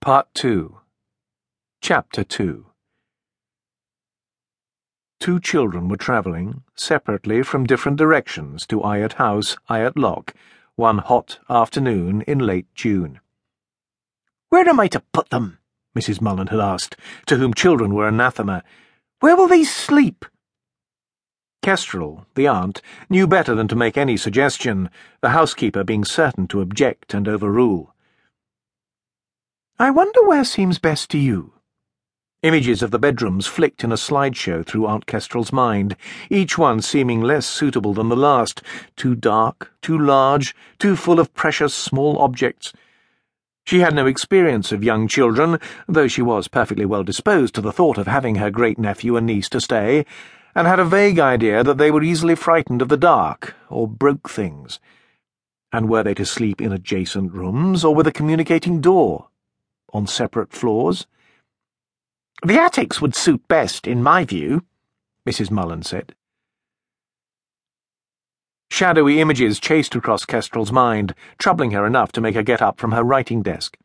[0.00, 0.78] Part 2
[1.82, 2.64] Chapter 2
[5.20, 10.32] Two children were travelling, separately from different directions, to Iyot House, Iyot Lock,
[10.74, 13.20] one hot afternoon in late June.
[14.48, 15.58] Where am I to put them?
[15.94, 16.22] Mrs.
[16.22, 16.96] Mullen had asked,
[17.26, 18.62] to whom children were anathema.
[19.18, 20.24] Where will they sleep?
[21.60, 22.80] Kestrel, the aunt,
[23.10, 24.88] knew better than to make any suggestion,
[25.20, 27.94] the housekeeper being certain to object and overrule.
[29.80, 31.54] I wonder where seems best to you.
[32.42, 35.96] Images of the bedrooms flicked in a slideshow through Aunt Kestrel's mind,
[36.28, 38.60] each one seeming less suitable than the last,
[38.94, 42.74] too dark, too large, too full of precious small objects.
[43.64, 45.58] She had no experience of young children,
[45.88, 49.26] though she was perfectly well disposed to the thought of having her great nephew and
[49.26, 50.04] niece to stay
[50.54, 54.28] and had a vague idea that they were easily frightened of the dark, or broke
[54.28, 54.78] things.
[55.72, 59.29] And were they to sleep in adjacent rooms, or with a communicating door?
[59.92, 61.06] On separate floors?
[62.42, 64.64] The attics would suit best, in my view,
[65.28, 65.50] Mrs.
[65.50, 66.14] Mullen said.
[68.70, 72.92] Shadowy images chased across Kestrel's mind, troubling her enough to make her get up from
[72.92, 73.76] her writing desk.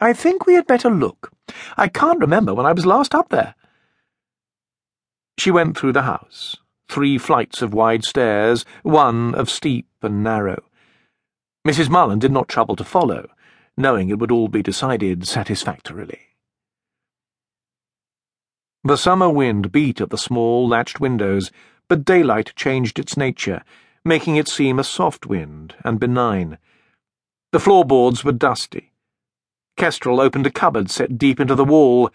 [0.00, 1.32] I think we had better look.
[1.76, 3.54] I can't remember when I was last up there.
[5.38, 6.56] She went through the house,
[6.88, 10.62] three flights of wide stairs, one of steep and narrow.
[11.66, 11.88] Mrs.
[11.88, 13.28] Mullen did not trouble to follow,
[13.76, 16.20] knowing it would all be decided satisfactorily.
[18.82, 21.50] The summer wind beat at the small, latched windows,
[21.88, 23.62] but daylight changed its nature,
[24.04, 26.58] making it seem a soft wind and benign.
[27.52, 28.92] The floorboards were dusty.
[29.76, 32.10] Kestrel opened a cupboard set deep into the wall,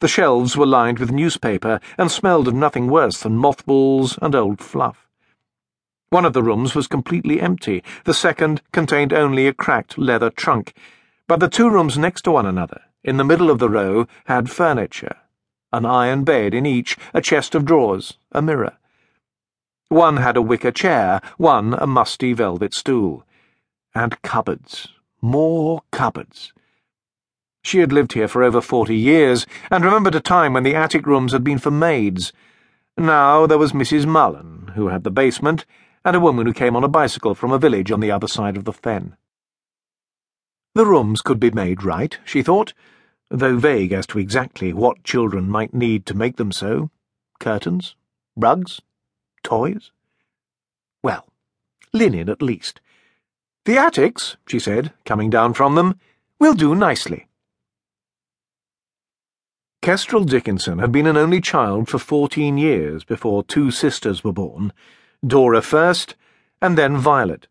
[0.00, 4.60] the shelves were lined with newspaper and smelled of nothing worse than mothballs and old
[4.60, 5.08] fluff.
[6.10, 10.72] One of the rooms was completely empty, the second contained only a cracked leather trunk,
[11.26, 14.50] but the two rooms next to one another, in the middle of the row, had
[14.50, 15.16] furniture
[15.72, 18.76] an iron bed in each, a chest of drawers, a mirror.
[19.88, 23.24] One had a wicker chair, one a musty velvet stool.
[23.94, 24.88] And cupboards,
[25.20, 26.52] more cupboards.
[27.62, 31.06] She had lived here for over forty years, and remembered a time when the attic
[31.06, 32.32] rooms had been for maids.
[32.98, 34.04] Now there was Mrs.
[34.04, 35.64] Mullen, who had the basement,
[36.04, 38.56] and a woman who came on a bicycle from a village on the other side
[38.56, 39.16] of the fen.
[40.74, 42.72] The rooms could be made right, she thought,
[43.30, 46.90] though vague as to exactly what children might need to make them so.
[47.38, 47.94] Curtains?
[48.36, 48.80] Rugs?
[49.42, 49.90] Toys?
[51.02, 51.26] Well,
[51.92, 52.80] linen at least.
[53.64, 55.98] The attics, she said, coming down from them,
[56.38, 57.28] will do nicely.
[59.82, 64.72] Kestrel Dickinson had been an only child for fourteen years before two sisters were born,
[65.26, 66.14] Dora first,
[66.60, 67.48] and then Violet.